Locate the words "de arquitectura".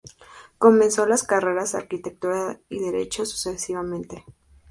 1.73-2.59